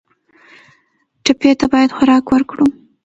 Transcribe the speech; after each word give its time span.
ټپي 1.23 1.49
ته 1.59 1.65
باید 1.73 1.95
خوراک 1.97 2.25
ورکړو. 2.29 2.65